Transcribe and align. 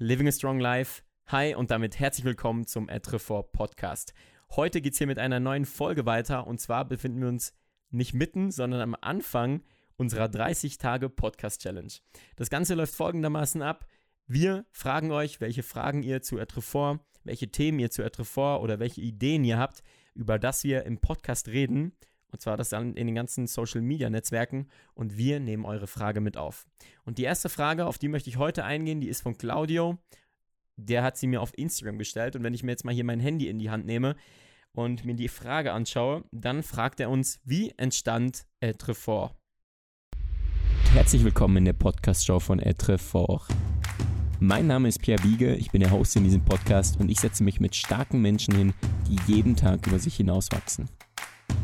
Living 0.00 0.28
a 0.28 0.32
Strong 0.32 0.60
Life. 0.60 1.02
Hi 1.26 1.56
und 1.56 1.72
damit 1.72 1.98
herzlich 1.98 2.24
willkommen 2.24 2.68
zum 2.68 2.88
Etrefort 2.88 3.50
Podcast. 3.50 4.14
Heute 4.50 4.80
geht 4.80 4.92
es 4.92 4.98
hier 4.98 5.08
mit 5.08 5.18
einer 5.18 5.40
neuen 5.40 5.64
Folge 5.64 6.06
weiter 6.06 6.46
und 6.46 6.60
zwar 6.60 6.84
befinden 6.84 7.20
wir 7.20 7.26
uns 7.26 7.52
nicht 7.90 8.14
mitten, 8.14 8.52
sondern 8.52 8.80
am 8.80 8.96
Anfang 9.00 9.64
unserer 9.96 10.28
30 10.28 10.78
Tage 10.78 11.08
Podcast 11.08 11.62
Challenge. 11.62 11.92
Das 12.36 12.48
Ganze 12.48 12.76
läuft 12.76 12.94
folgendermaßen 12.94 13.60
ab. 13.60 13.88
Wir 14.28 14.66
fragen 14.70 15.10
euch, 15.10 15.40
welche 15.40 15.64
Fragen 15.64 16.04
ihr 16.04 16.22
zu 16.22 16.38
Etrefort, 16.38 17.00
welche 17.24 17.50
Themen 17.50 17.80
ihr 17.80 17.90
zu 17.90 18.02
Etrefort 18.02 18.62
oder 18.62 18.78
welche 18.78 19.00
Ideen 19.00 19.42
ihr 19.42 19.58
habt, 19.58 19.82
über 20.14 20.38
das 20.38 20.62
wir 20.62 20.84
im 20.84 20.98
Podcast 20.98 21.48
reden. 21.48 21.96
Und 22.30 22.40
zwar 22.40 22.56
das 22.56 22.68
dann 22.68 22.94
in 22.94 23.06
den 23.06 23.14
ganzen 23.14 23.46
Social 23.46 23.80
Media 23.80 24.10
Netzwerken. 24.10 24.68
Und 24.94 25.16
wir 25.16 25.40
nehmen 25.40 25.64
eure 25.64 25.86
Frage 25.86 26.20
mit 26.20 26.36
auf. 26.36 26.66
Und 27.04 27.18
die 27.18 27.24
erste 27.24 27.48
Frage, 27.48 27.86
auf 27.86 27.98
die 27.98 28.08
möchte 28.08 28.30
ich 28.30 28.36
heute 28.36 28.64
eingehen, 28.64 29.00
die 29.00 29.08
ist 29.08 29.22
von 29.22 29.36
Claudio. 29.36 29.98
Der 30.76 31.02
hat 31.02 31.16
sie 31.16 31.26
mir 31.26 31.40
auf 31.40 31.56
Instagram 31.56 31.98
gestellt. 31.98 32.36
Und 32.36 32.42
wenn 32.42 32.54
ich 32.54 32.62
mir 32.62 32.72
jetzt 32.72 32.84
mal 32.84 32.94
hier 32.94 33.04
mein 33.04 33.20
Handy 33.20 33.48
in 33.48 33.58
die 33.58 33.70
Hand 33.70 33.86
nehme 33.86 34.14
und 34.72 35.04
mir 35.04 35.14
die 35.14 35.28
Frage 35.28 35.72
anschaue, 35.72 36.24
dann 36.30 36.62
fragt 36.62 37.00
er 37.00 37.10
uns, 37.10 37.40
wie 37.44 37.72
entstand 37.76 38.46
Etrefort? 38.60 39.34
Herzlich 40.92 41.24
willkommen 41.24 41.58
in 41.58 41.64
der 41.64 41.72
Podcast-Show 41.72 42.40
von 42.40 42.60
Etrefort. 42.60 43.48
Mein 44.40 44.68
Name 44.68 44.88
ist 44.88 45.02
Pierre 45.02 45.22
Wiege, 45.24 45.56
ich 45.56 45.72
bin 45.72 45.80
der 45.80 45.90
Host 45.90 46.14
in 46.14 46.24
diesem 46.24 46.44
Podcast 46.44 47.00
und 47.00 47.10
ich 47.10 47.18
setze 47.18 47.42
mich 47.42 47.58
mit 47.58 47.74
starken 47.74 48.22
Menschen 48.22 48.54
hin, 48.54 48.74
die 49.08 49.32
jeden 49.32 49.56
Tag 49.56 49.86
über 49.86 49.98
sich 49.98 50.14
hinauswachsen. 50.16 50.88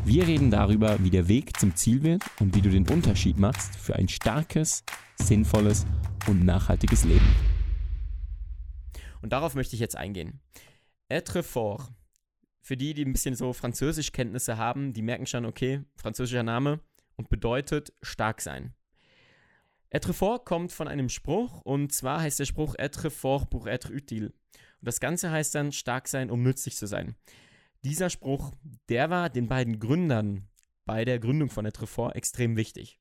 Wir 0.07 0.27
reden 0.27 0.51
darüber, 0.51 1.03
wie 1.03 1.09
der 1.09 1.27
Weg 1.27 1.59
zum 1.59 1.75
Ziel 1.75 2.03
wird 2.03 2.21
und 2.39 2.55
wie 2.55 2.61
du 2.61 2.69
den 2.69 2.87
Unterschied 2.87 3.39
machst 3.39 3.75
für 3.75 3.95
ein 3.95 4.07
starkes, 4.07 4.83
sinnvolles 5.15 5.87
und 6.27 6.45
nachhaltiges 6.45 7.05
Leben. 7.05 7.25
Und 9.23 9.33
darauf 9.33 9.55
möchte 9.55 9.73
ich 9.73 9.79
jetzt 9.79 9.95
eingehen. 9.95 10.41
Être 11.09 11.41
fort. 11.41 11.91
Für 12.61 12.77
die, 12.77 12.93
die 12.93 13.03
ein 13.03 13.13
bisschen 13.13 13.33
so 13.33 13.51
Französischkenntnisse 13.51 14.57
haben, 14.57 14.93
die 14.93 15.01
merken 15.01 15.25
schon, 15.25 15.43
okay, 15.43 15.81
französischer 15.95 16.43
Name 16.43 16.81
und 17.15 17.29
bedeutet 17.29 17.91
stark 18.03 18.41
sein. 18.41 18.75
Être 19.89 20.13
fort 20.13 20.45
kommt 20.45 20.71
von 20.71 20.87
einem 20.87 21.09
Spruch 21.09 21.61
und 21.61 21.91
zwar 21.91 22.21
heißt 22.21 22.39
der 22.39 22.45
Spruch 22.45 22.75
Être 22.77 23.09
fort 23.09 23.49
pour 23.49 23.65
être 23.65 23.89
utile. 23.89 24.27
Und 24.27 24.87
das 24.87 24.99
Ganze 24.99 25.31
heißt 25.31 25.55
dann 25.55 25.71
stark 25.71 26.07
sein, 26.07 26.29
um 26.29 26.43
nützlich 26.43 26.77
zu 26.77 26.85
sein. 26.85 27.15
Dieser 27.85 28.09
Spruch, 28.09 28.51
der 28.89 29.09
war 29.09 29.29
den 29.29 29.47
beiden 29.47 29.79
Gründern 29.79 30.47
bei 30.85 31.05
der 31.05 31.19
Gründung 31.19 31.49
von 31.49 31.65
Être 31.65 31.87
fort 31.87 32.15
extrem 32.15 32.57
wichtig. 32.57 32.99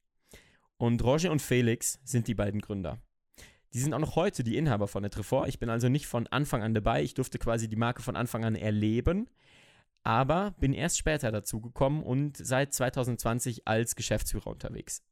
Und 0.76 1.02
Roger 1.02 1.32
und 1.32 1.42
Felix 1.42 1.98
sind 2.04 2.28
die 2.28 2.34
beiden 2.34 2.60
Gründer. 2.60 2.98
Die 3.72 3.80
sind 3.80 3.94
auch 3.94 3.98
noch 3.98 4.14
heute 4.14 4.44
die 4.44 4.56
Inhaber 4.56 4.86
von 4.86 5.02
Être 5.02 5.24
fort. 5.24 5.48
Ich 5.48 5.58
bin 5.58 5.70
also 5.70 5.88
nicht 5.88 6.06
von 6.06 6.26
Anfang 6.28 6.62
an 6.62 6.74
dabei. 6.74 7.02
Ich 7.02 7.14
durfte 7.14 7.38
quasi 7.38 7.68
die 7.68 7.76
Marke 7.76 8.02
von 8.02 8.14
Anfang 8.14 8.44
an 8.44 8.54
erleben 8.54 9.28
aber 10.04 10.54
bin 10.60 10.74
erst 10.74 10.98
später 10.98 11.32
dazu 11.32 11.60
gekommen 11.60 12.02
und 12.02 12.36
seit 12.36 12.74
2020 12.74 13.66
als 13.66 13.96
Geschäftsführer 13.96 14.48
unterwegs. 14.48 15.02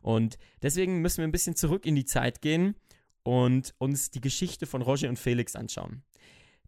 Und 0.00 0.38
deswegen 0.62 1.02
müssen 1.02 1.18
wir 1.18 1.28
ein 1.28 1.32
bisschen 1.32 1.54
zurück 1.54 1.84
in 1.84 1.94
die 1.94 2.06
Zeit 2.06 2.40
gehen 2.40 2.74
und 3.22 3.74
uns 3.76 4.10
die 4.10 4.22
Geschichte 4.22 4.66
von 4.66 4.80
Roger 4.80 5.10
und 5.10 5.18
Felix 5.18 5.54
anschauen. 5.54 6.02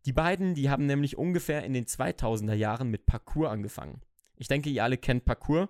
Die 0.06 0.12
beiden, 0.12 0.54
die 0.54 0.70
haben 0.70 0.86
nämlich 0.86 1.18
ungefähr 1.18 1.64
in 1.64 1.74
den 1.74 1.84
2000er 1.84 2.54
Jahren 2.54 2.90
mit 2.90 3.06
Parkour 3.06 3.50
angefangen. 3.50 4.00
Ich 4.36 4.48
denke, 4.48 4.70
ihr 4.70 4.82
alle 4.82 4.96
kennt 4.96 5.24
Parkour 5.24 5.68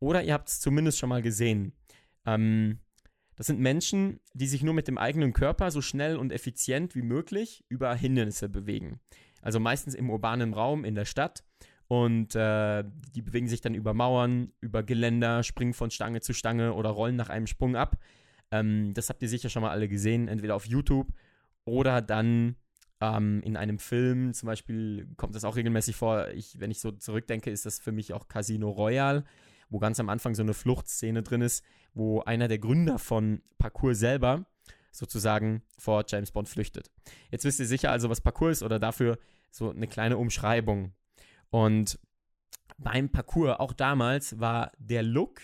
oder 0.00 0.22
ihr 0.22 0.34
habt 0.34 0.48
es 0.48 0.60
zumindest 0.60 0.98
schon 0.98 1.08
mal 1.08 1.22
gesehen. 1.22 1.72
Ähm, 2.26 2.80
das 3.36 3.46
sind 3.46 3.60
Menschen, 3.60 4.18
die 4.34 4.48
sich 4.48 4.64
nur 4.64 4.74
mit 4.74 4.88
dem 4.88 4.98
eigenen 4.98 5.32
Körper 5.32 5.70
so 5.70 5.80
schnell 5.80 6.16
und 6.16 6.32
effizient 6.32 6.96
wie 6.96 7.02
möglich 7.02 7.64
über 7.68 7.94
Hindernisse 7.94 8.48
bewegen. 8.48 8.98
Also 9.42 9.60
meistens 9.60 9.94
im 9.94 10.10
urbanen 10.10 10.54
Raum, 10.54 10.84
in 10.84 10.96
der 10.96 11.04
Stadt. 11.04 11.44
Und 11.86 12.34
äh, 12.34 12.84
die 13.14 13.22
bewegen 13.22 13.48
sich 13.48 13.60
dann 13.60 13.74
über 13.74 13.94
Mauern, 13.94 14.52
über 14.60 14.82
Geländer, 14.82 15.42
springen 15.44 15.72
von 15.72 15.90
Stange 15.90 16.20
zu 16.20 16.34
Stange 16.34 16.74
oder 16.74 16.90
rollen 16.90 17.16
nach 17.16 17.30
einem 17.30 17.46
Sprung 17.46 17.76
ab. 17.76 17.96
Ähm, 18.50 18.92
das 18.94 19.08
habt 19.08 19.22
ihr 19.22 19.28
sicher 19.28 19.48
schon 19.48 19.62
mal 19.62 19.70
alle 19.70 19.88
gesehen, 19.88 20.28
entweder 20.28 20.56
auf 20.56 20.66
YouTube 20.66 21.12
oder 21.64 22.02
dann 22.02 22.56
ähm, 23.00 23.42
in 23.42 23.56
einem 23.56 23.78
Film. 23.78 24.32
Zum 24.34 24.46
Beispiel 24.46 25.08
kommt 25.16 25.34
das 25.34 25.44
auch 25.44 25.56
regelmäßig 25.56 25.96
vor. 25.96 26.28
Ich, 26.28 26.58
wenn 26.60 26.70
ich 26.70 26.80
so 26.80 26.90
zurückdenke, 26.92 27.50
ist 27.50 27.66
das 27.66 27.78
für 27.78 27.92
mich 27.92 28.12
auch 28.12 28.28
Casino 28.28 28.70
Royale, 28.70 29.24
wo 29.70 29.78
ganz 29.78 30.00
am 30.00 30.08
Anfang 30.08 30.34
so 30.34 30.42
eine 30.42 30.54
Fluchtszene 30.54 31.22
drin 31.22 31.42
ist, 31.42 31.64
wo 31.94 32.20
einer 32.20 32.48
der 32.48 32.58
Gründer 32.58 32.98
von 32.98 33.42
Parkour 33.58 33.94
selber 33.94 34.46
sozusagen 34.90 35.62
vor 35.78 36.04
James 36.08 36.30
Bond 36.32 36.48
flüchtet. 36.48 36.90
Jetzt 37.30 37.44
wisst 37.44 37.60
ihr 37.60 37.66
sicher 37.66 37.90
also, 37.90 38.10
was 38.10 38.20
Parkour 38.20 38.50
ist 38.50 38.62
oder 38.62 38.78
dafür 38.78 39.18
so 39.50 39.70
eine 39.70 39.86
kleine 39.86 40.16
Umschreibung. 40.16 40.92
Und 41.50 41.98
beim 42.78 43.10
Parcours, 43.10 43.58
auch 43.60 43.72
damals, 43.72 44.38
war 44.40 44.72
der 44.78 45.02
Look, 45.02 45.40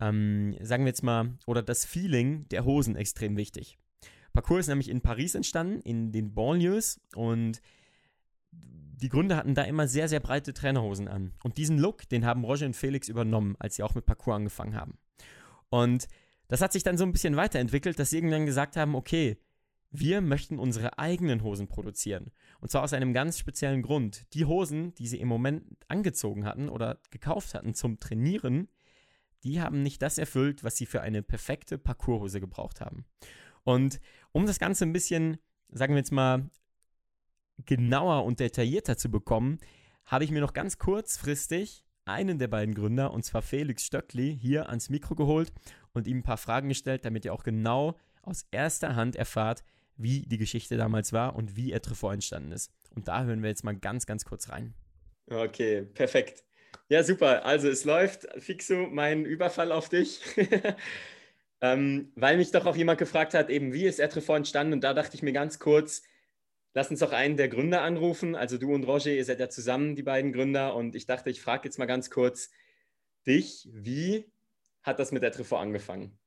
ähm, 0.00 0.56
sagen 0.60 0.84
wir 0.84 0.90
jetzt 0.90 1.02
mal, 1.02 1.38
oder 1.46 1.62
das 1.62 1.84
Feeling 1.84 2.48
der 2.48 2.64
Hosen 2.64 2.96
extrem 2.96 3.36
wichtig. 3.36 3.78
Parcours 4.34 4.60
ist 4.60 4.68
nämlich 4.68 4.90
in 4.90 5.00
Paris 5.00 5.34
entstanden, 5.34 5.80
in 5.80 6.12
den 6.12 6.34
Banlieues 6.34 7.00
und 7.14 7.62
die 8.50 9.08
Gründer 9.08 9.36
hatten 9.36 9.54
da 9.54 9.62
immer 9.62 9.88
sehr, 9.88 10.08
sehr 10.08 10.20
breite 10.20 10.52
Trainerhosen 10.52 11.08
an. 11.08 11.32
Und 11.42 11.56
diesen 11.56 11.78
Look, 11.78 12.08
den 12.08 12.26
haben 12.26 12.44
Roger 12.44 12.66
und 12.66 12.76
Felix 12.76 13.08
übernommen, 13.08 13.56
als 13.58 13.76
sie 13.76 13.82
auch 13.82 13.94
mit 13.94 14.06
Parcours 14.06 14.36
angefangen 14.36 14.76
haben. 14.76 14.98
Und 15.70 16.08
das 16.48 16.60
hat 16.60 16.72
sich 16.72 16.82
dann 16.82 16.98
so 16.98 17.04
ein 17.04 17.12
bisschen 17.12 17.36
weiterentwickelt, 17.36 17.98
dass 17.98 18.10
sie 18.10 18.16
irgendwann 18.16 18.46
gesagt 18.46 18.76
haben, 18.76 18.94
okay, 18.94 19.38
wir 19.90 20.20
möchten 20.20 20.58
unsere 20.58 20.98
eigenen 20.98 21.42
Hosen 21.42 21.68
produzieren. 21.68 22.32
Und 22.60 22.70
zwar 22.70 22.82
aus 22.82 22.92
einem 22.92 23.12
ganz 23.12 23.38
speziellen 23.38 23.82
Grund. 23.82 24.26
Die 24.34 24.44
Hosen, 24.44 24.94
die 24.94 25.06
sie 25.06 25.20
im 25.20 25.28
Moment 25.28 25.64
angezogen 25.86 26.44
hatten 26.44 26.68
oder 26.68 26.98
gekauft 27.10 27.54
hatten 27.54 27.74
zum 27.74 28.00
Trainieren, 28.00 28.68
die 29.44 29.60
haben 29.60 29.82
nicht 29.82 30.02
das 30.02 30.18
erfüllt, 30.18 30.64
was 30.64 30.76
sie 30.76 30.86
für 30.86 31.02
eine 31.02 31.22
perfekte 31.22 31.78
Parcourshose 31.78 32.40
gebraucht 32.40 32.80
haben. 32.80 33.04
Und 33.64 34.00
um 34.32 34.46
das 34.46 34.58
Ganze 34.58 34.84
ein 34.84 34.92
bisschen, 34.92 35.38
sagen 35.70 35.94
wir 35.94 35.98
jetzt 35.98 36.12
mal, 36.12 36.48
genauer 37.64 38.24
und 38.24 38.40
detaillierter 38.40 38.96
zu 38.96 39.10
bekommen, 39.10 39.58
habe 40.04 40.24
ich 40.24 40.30
mir 40.30 40.40
noch 40.40 40.52
ganz 40.52 40.78
kurzfristig 40.78 41.84
einen 42.04 42.38
der 42.38 42.48
beiden 42.48 42.74
Gründer, 42.74 43.12
und 43.12 43.24
zwar 43.24 43.42
Felix 43.42 43.84
Stöckli, 43.84 44.36
hier 44.38 44.68
ans 44.68 44.90
Mikro 44.90 45.14
geholt 45.14 45.52
und 45.92 46.06
ihm 46.06 46.18
ein 46.18 46.22
paar 46.22 46.36
Fragen 46.36 46.68
gestellt, 46.68 47.04
damit 47.04 47.24
ihr 47.24 47.32
auch 47.32 47.44
genau 47.44 47.96
aus 48.22 48.46
erster 48.50 48.94
Hand 48.96 49.16
erfahrt, 49.16 49.64
wie 49.96 50.22
die 50.22 50.38
Geschichte 50.38 50.76
damals 50.76 51.12
war 51.12 51.36
und 51.36 51.56
wie 51.56 51.72
Etrefort 51.72 52.14
entstanden 52.14 52.52
ist. 52.52 52.70
Und 52.94 53.08
da 53.08 53.24
hören 53.24 53.42
wir 53.42 53.48
jetzt 53.48 53.64
mal 53.64 53.76
ganz, 53.76 54.06
ganz 54.06 54.24
kurz 54.24 54.50
rein. 54.50 54.74
Okay, 55.30 55.82
perfekt. 55.82 56.44
Ja, 56.88 57.02
super. 57.02 57.44
Also 57.44 57.68
es 57.68 57.84
läuft, 57.84 58.26
Fixo, 58.38 58.88
mein 58.90 59.24
Überfall 59.24 59.72
auf 59.72 59.88
dich. 59.88 60.20
ähm, 61.64 62.12
weil 62.14 62.36
mich 62.36 62.50
doch 62.50 62.66
auch 62.66 62.76
jemand 62.76 62.98
gefragt 62.98 63.32
hat, 63.32 63.48
eben 63.48 63.72
wie 63.72 63.86
ist 63.86 63.98
Etrefort 63.98 64.36
entstanden? 64.36 64.74
Und 64.74 64.84
da 64.84 64.92
dachte 64.92 65.16
ich 65.16 65.22
mir 65.22 65.32
ganz 65.32 65.58
kurz, 65.58 66.02
lass 66.74 66.90
uns 66.90 67.00
doch 67.00 67.12
einen 67.12 67.38
der 67.38 67.48
Gründer 67.48 67.80
anrufen. 67.80 68.34
Also 68.34 68.58
du 68.58 68.74
und 68.74 68.84
Roger, 68.84 69.12
ihr 69.12 69.24
seid 69.24 69.40
ja 69.40 69.48
zusammen 69.48 69.96
die 69.96 70.02
beiden 70.02 70.34
Gründer. 70.34 70.76
Und 70.76 70.94
ich 70.94 71.06
dachte, 71.06 71.30
ich 71.30 71.40
frage 71.40 71.64
jetzt 71.64 71.78
mal 71.78 71.86
ganz 71.86 72.10
kurz 72.10 72.50
dich, 73.26 73.66
wie 73.72 74.30
hat 74.82 74.98
das 74.98 75.10
mit 75.10 75.22
Etrefort 75.22 75.62
angefangen? 75.62 76.18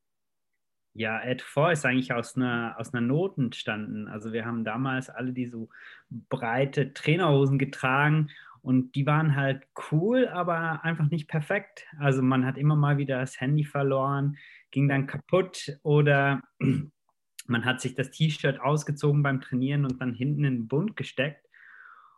Ja, 0.95 1.21
Ed 1.21 1.43
4 1.43 1.73
ist 1.73 1.85
eigentlich 1.85 2.11
aus 2.13 2.35
einer, 2.35 2.75
aus 2.79 2.91
einer 2.91 3.05
Not 3.05 3.37
entstanden. 3.37 4.07
Also 4.07 4.33
wir 4.33 4.43
haben 4.43 4.63
damals 4.63 5.11
alle 5.11 5.33
die 5.33 5.45
so 5.45 5.69
breite 6.09 6.95
Trainerhosen 6.95 7.59
getragen 7.59 8.31
und 8.63 8.95
die 8.95 9.05
waren 9.05 9.35
halt 9.35 9.67
cool, 9.91 10.27
aber 10.27 10.83
einfach 10.83 11.11
nicht 11.11 11.27
perfekt. 11.27 11.85
Also 11.99 12.23
man 12.23 12.43
hat 12.43 12.57
immer 12.57 12.75
mal 12.75 12.97
wieder 12.97 13.19
das 13.19 13.39
Handy 13.39 13.63
verloren, 13.63 14.37
ging 14.71 14.87
dann 14.87 15.07
kaputt 15.07 15.77
oder 15.83 16.41
man 17.47 17.65
hat 17.65 17.81
sich 17.81 17.95
das 17.95 18.11
T-Shirt 18.11 18.59
ausgezogen 18.59 19.23
beim 19.23 19.41
Trainieren 19.41 19.85
und 19.85 20.01
dann 20.01 20.13
hinten 20.13 20.43
in 20.43 20.55
den 20.55 20.67
Bund 20.67 20.95
gesteckt. 20.95 21.45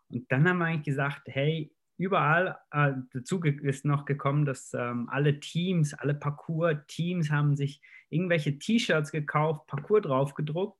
Und 0.09 0.31
dann 0.31 0.47
haben 0.47 0.57
wir 0.57 0.65
eigentlich 0.65 0.85
gesagt, 0.85 1.27
hey, 1.27 1.71
überall 1.97 2.57
äh, 2.71 2.93
dazu 3.13 3.39
ist 3.43 3.85
noch 3.85 4.05
gekommen, 4.05 4.45
dass 4.45 4.73
ähm, 4.73 5.07
alle 5.09 5.39
Teams, 5.39 5.93
alle 5.93 6.15
Parcours-Teams 6.15 7.29
haben 7.29 7.55
sich 7.55 7.81
irgendwelche 8.09 8.57
T-Shirts 8.57 9.11
gekauft, 9.11 9.67
Parcours 9.67 10.01
drauf 10.01 10.33
gedruckt 10.33 10.79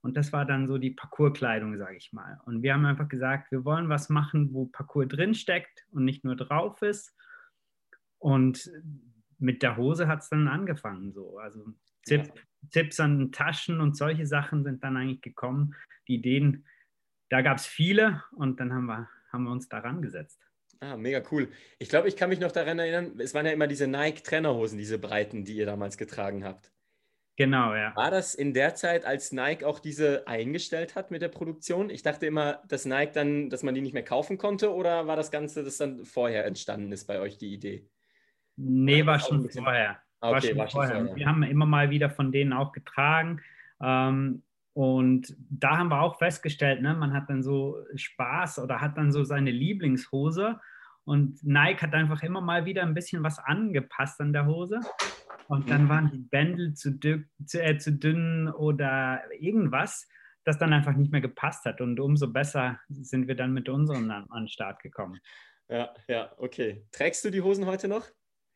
und 0.00 0.16
das 0.16 0.32
war 0.32 0.44
dann 0.44 0.68
so 0.68 0.78
die 0.78 0.92
Parcours-Kleidung, 0.92 1.76
sage 1.76 1.96
ich 1.96 2.12
mal. 2.12 2.40
Und 2.44 2.62
wir 2.62 2.72
haben 2.72 2.86
einfach 2.86 3.08
gesagt, 3.08 3.50
wir 3.50 3.64
wollen 3.64 3.88
was 3.88 4.08
machen, 4.08 4.52
wo 4.52 4.66
Parcours 4.66 5.08
drin 5.08 5.34
steckt 5.34 5.86
und 5.90 6.04
nicht 6.04 6.24
nur 6.24 6.36
drauf 6.36 6.82
ist. 6.82 7.14
Und 8.18 8.70
mit 9.38 9.62
der 9.62 9.76
Hose 9.76 10.08
hat 10.08 10.20
es 10.20 10.28
dann 10.28 10.48
angefangen 10.48 11.12
so. 11.12 11.38
Also 11.38 11.64
Zip, 12.04 12.26
ja. 12.26 12.42
Zips 12.70 13.00
an 13.00 13.32
Taschen 13.32 13.80
und 13.80 13.96
solche 13.96 14.26
Sachen 14.26 14.64
sind 14.64 14.82
dann 14.82 14.96
eigentlich 14.96 15.22
gekommen. 15.22 15.74
Die 16.08 16.16
Ideen, 16.16 16.66
da 17.28 17.42
gab 17.42 17.58
es 17.58 17.66
viele 17.66 18.22
und 18.32 18.60
dann 18.60 18.72
haben 18.72 18.86
wir, 18.86 19.08
haben 19.32 19.44
wir 19.44 19.52
uns 19.52 19.68
daran 19.68 20.02
gesetzt. 20.02 20.40
Ah, 20.80 20.96
mega 20.96 21.22
cool. 21.32 21.48
Ich 21.78 21.88
glaube, 21.88 22.08
ich 22.08 22.16
kann 22.16 22.30
mich 22.30 22.40
noch 22.40 22.52
daran 22.52 22.78
erinnern, 22.78 23.18
es 23.18 23.34
waren 23.34 23.46
ja 23.46 23.52
immer 23.52 23.66
diese 23.66 23.88
Nike-Trainerhosen, 23.88 24.78
diese 24.78 24.98
breiten, 24.98 25.44
die 25.44 25.56
ihr 25.56 25.66
damals 25.66 25.98
getragen 25.98 26.44
habt. 26.44 26.72
Genau, 27.36 27.74
ja. 27.74 27.94
War 27.94 28.10
das 28.10 28.34
in 28.34 28.52
der 28.52 28.74
Zeit, 28.74 29.04
als 29.04 29.30
Nike 29.30 29.64
auch 29.64 29.78
diese 29.78 30.26
eingestellt 30.26 30.96
hat 30.96 31.12
mit 31.12 31.22
der 31.22 31.28
Produktion? 31.28 31.88
Ich 31.88 32.02
dachte 32.02 32.26
immer, 32.26 32.62
dass 32.66 32.84
Nike 32.84 33.12
dann, 33.12 33.48
dass 33.50 33.62
man 33.62 33.74
die 33.74 33.80
nicht 33.80 33.92
mehr 33.92 34.04
kaufen 34.04 34.38
konnte, 34.38 34.72
oder 34.72 35.06
war 35.06 35.14
das 35.14 35.30
Ganze, 35.30 35.62
das 35.62 35.76
dann 35.76 36.04
vorher 36.04 36.44
entstanden 36.46 36.90
ist 36.90 37.06
bei 37.06 37.20
euch 37.20 37.38
die 37.38 37.52
Idee? 37.52 37.88
Nee, 38.60 39.06
war 39.06 39.20
schon 39.20 39.48
vorher. 39.48 40.00
Ah, 40.20 40.32
okay, 40.32 40.56
war 40.56 40.68
schon 40.68 40.86
vorher. 40.86 41.14
Wir 41.14 41.26
haben 41.26 41.44
immer 41.44 41.66
mal 41.66 41.90
wieder 41.90 42.10
von 42.10 42.32
denen 42.32 42.52
auch 42.52 42.72
getragen. 42.72 43.40
Ähm, 43.80 44.42
und 44.72 45.34
da 45.48 45.78
haben 45.78 45.90
wir 45.90 46.02
auch 46.02 46.18
festgestellt, 46.18 46.82
ne, 46.82 46.94
man 46.94 47.12
hat 47.12 47.30
dann 47.30 47.42
so 47.42 47.84
Spaß 47.94 48.58
oder 48.58 48.80
hat 48.80 48.98
dann 48.98 49.12
so 49.12 49.22
seine 49.22 49.52
Lieblingshose. 49.52 50.60
Und 51.04 51.42
Nike 51.44 51.82
hat 51.82 51.94
einfach 51.94 52.22
immer 52.22 52.40
mal 52.40 52.64
wieder 52.64 52.82
ein 52.82 52.94
bisschen 52.94 53.22
was 53.22 53.38
angepasst 53.38 54.20
an 54.20 54.32
der 54.32 54.46
Hose. 54.46 54.80
Und 55.46 55.70
dann 55.70 55.88
waren 55.88 56.10
die 56.10 56.18
Bändel 56.18 56.74
zu, 56.74 56.90
dünn, 56.92 57.28
zu, 57.46 57.62
äh, 57.62 57.78
zu 57.78 57.92
dünn 57.92 58.48
oder 58.48 59.22
irgendwas, 59.38 60.06
das 60.44 60.58
dann 60.58 60.72
einfach 60.72 60.92
nicht 60.94 61.10
mehr 61.10 61.22
gepasst 61.22 61.64
hat. 61.64 61.80
Und 61.80 61.98
umso 62.00 62.30
besser 62.30 62.78
sind 62.88 63.28
wir 63.28 63.36
dann 63.36 63.54
mit 63.54 63.68
unseren 63.68 64.10
an, 64.10 64.26
an 64.30 64.42
den 64.42 64.48
Start 64.48 64.82
gekommen. 64.82 65.20
Ja, 65.68 65.94
ja, 66.08 66.32
okay. 66.36 66.84
Trägst 66.92 67.24
du 67.24 67.30
die 67.30 67.40
Hosen 67.40 67.66
heute 67.66 67.88
noch? 67.88 68.06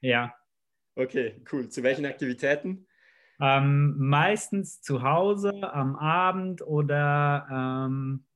Ja. 0.02 0.34
Okay, 0.94 1.42
cool. 1.50 1.68
Zu 1.68 1.82
welchen 1.82 2.04
Aktivitäten? 2.04 2.86
Ähm, 3.40 3.94
meistens 3.96 4.82
zu 4.82 5.02
Hause 5.02 5.72
am 5.72 5.96
Abend 5.96 6.60
oder 6.60 7.46
ähm, 7.50 8.26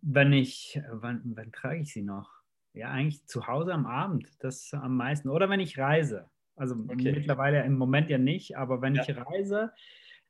wenn 0.00 0.32
ich, 0.32 0.80
wann, 0.90 1.20
wann 1.36 1.52
trage 1.52 1.80
ich 1.80 1.92
sie 1.92 2.02
noch? 2.02 2.30
Ja, 2.72 2.90
eigentlich 2.90 3.26
zu 3.26 3.46
Hause 3.46 3.72
am 3.74 3.86
Abend, 3.86 4.28
das 4.42 4.72
am 4.72 4.96
meisten. 4.96 5.28
Oder 5.28 5.50
wenn 5.50 5.60
ich 5.60 5.78
reise. 5.78 6.30
Also 6.56 6.74
okay. 6.88 7.12
mittlerweile 7.12 7.62
im 7.64 7.76
Moment 7.76 8.08
ja 8.08 8.18
nicht, 8.18 8.56
aber 8.56 8.80
wenn 8.80 8.94
ja. 8.94 9.02
ich 9.02 9.16
reise, 9.16 9.72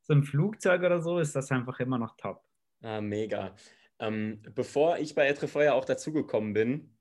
so 0.00 0.12
im 0.12 0.24
Flugzeug 0.24 0.82
oder 0.82 1.00
so, 1.00 1.18
ist 1.18 1.36
das 1.36 1.52
einfach 1.52 1.78
immer 1.80 1.98
noch 1.98 2.16
top. 2.16 2.42
Ah, 2.82 3.00
mega. 3.00 3.54
Ähm, 3.98 4.42
bevor 4.54 4.98
ich 4.98 5.14
bei 5.14 5.26
Etrefeuer 5.26 5.74
auch 5.74 5.84
dazugekommen 5.84 6.52
bin, 6.52 6.95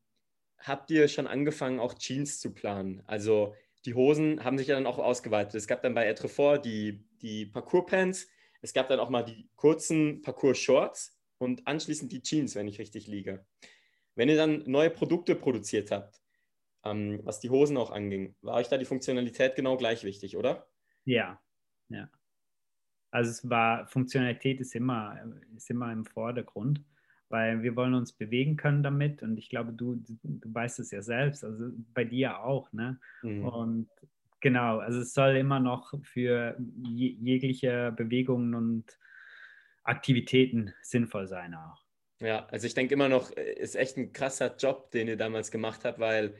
habt 0.67 0.91
ihr 0.91 1.07
schon 1.07 1.27
angefangen, 1.27 1.79
auch 1.79 1.93
Jeans 1.95 2.39
zu 2.39 2.53
planen? 2.53 3.03
Also 3.07 3.55
die 3.85 3.93
Hosen 3.93 4.43
haben 4.43 4.57
sich 4.57 4.67
ja 4.67 4.75
dann 4.75 4.87
auch 4.87 4.97
ausgeweitet. 4.97 5.55
Es 5.55 5.67
gab 5.67 5.81
dann 5.81 5.93
bei 5.93 6.07
Etrefort 6.07 6.59
die, 6.65 7.05
die 7.21 7.45
Parcours-Pants, 7.45 8.27
es 8.61 8.73
gab 8.73 8.89
dann 8.89 8.99
auch 8.99 9.09
mal 9.09 9.23
die 9.23 9.49
kurzen 9.55 10.21
Parcours-Shorts 10.21 11.19
und 11.37 11.67
anschließend 11.67 12.11
die 12.11 12.21
Jeans, 12.21 12.55
wenn 12.55 12.67
ich 12.67 12.79
richtig 12.79 13.07
liege. 13.07 13.45
Wenn 14.15 14.29
ihr 14.29 14.37
dann 14.37 14.63
neue 14.65 14.89
Produkte 14.89 15.35
produziert 15.35 15.91
habt, 15.91 16.21
ähm, 16.85 17.19
was 17.23 17.39
die 17.39 17.49
Hosen 17.49 17.77
auch 17.77 17.91
anging. 17.91 18.35
War 18.41 18.55
euch 18.55 18.69
da 18.69 18.77
die 18.77 18.85
Funktionalität 18.85 19.55
genau 19.55 19.75
gleich 19.75 20.03
wichtig, 20.03 20.37
oder? 20.37 20.67
Ja, 21.03 21.41
ja. 21.89 22.09
Also 23.11 23.31
es 23.31 23.49
war, 23.49 23.87
Funktionalität 23.87 24.59
ist 24.61 24.75
immer, 24.75 25.17
ist 25.55 25.69
immer 25.69 25.91
im 25.91 26.05
Vordergrund, 26.05 26.83
weil 27.29 27.63
wir 27.63 27.75
wollen 27.75 27.93
uns 27.93 28.13
bewegen 28.13 28.55
können 28.55 28.83
damit 28.83 29.23
und 29.23 29.37
ich 29.37 29.49
glaube, 29.49 29.73
du, 29.73 29.95
du 30.23 30.53
weißt 30.53 30.79
es 30.79 30.91
ja 30.91 31.01
selbst, 31.01 31.43
also 31.43 31.71
bei 31.93 32.03
dir 32.03 32.39
auch, 32.39 32.71
ne? 32.71 32.99
Mhm. 33.23 33.45
Und 33.45 33.89
genau, 34.41 34.79
also 34.79 34.99
es 34.99 35.13
soll 35.13 35.35
immer 35.37 35.59
noch 35.59 35.93
für 36.03 36.55
jegliche 36.83 37.93
Bewegungen 37.95 38.53
und 38.53 38.99
Aktivitäten 39.83 40.73
sinnvoll 40.81 41.27
sein 41.27 41.53
auch. 41.53 41.83
Ja, 42.19 42.45
also 42.47 42.65
ich 42.65 42.73
denke 42.73 42.93
immer 42.93 43.09
noch, 43.09 43.31
ist 43.31 43.75
echt 43.75 43.97
ein 43.97 44.13
krasser 44.13 44.55
Job, 44.55 44.91
den 44.91 45.07
ihr 45.07 45.17
damals 45.17 45.51
gemacht 45.51 45.83
habt, 45.83 45.99
weil 45.99 46.35